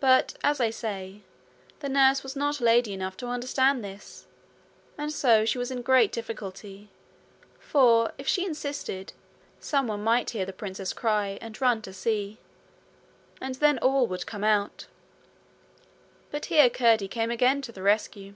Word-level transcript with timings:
But, 0.00 0.34
as 0.42 0.58
I 0.60 0.70
say, 0.70 1.22
the 1.78 1.88
nurse 1.88 2.24
was 2.24 2.34
not 2.34 2.60
lady 2.60 2.92
enough 2.92 3.16
to 3.18 3.28
understand 3.28 3.84
this, 3.84 4.26
and 4.98 5.12
so 5.12 5.44
she 5.44 5.58
was 5.58 5.70
in 5.70 5.78
a 5.78 5.82
great 5.82 6.10
difficulty, 6.10 6.88
for, 7.60 8.10
if 8.18 8.26
she 8.26 8.44
insisted, 8.44 9.12
someone 9.60 10.02
might 10.02 10.30
hear 10.30 10.44
the 10.44 10.52
princess 10.52 10.92
cry 10.92 11.38
and 11.40 11.60
run 11.60 11.82
to 11.82 11.92
see, 11.92 12.38
and 13.40 13.54
then 13.54 13.78
all 13.78 14.08
would 14.08 14.26
come 14.26 14.42
out. 14.42 14.88
But 16.32 16.46
here 16.46 16.68
Curdie 16.68 17.06
came 17.06 17.30
again 17.30 17.62
to 17.62 17.70
the 17.70 17.82
rescue. 17.82 18.34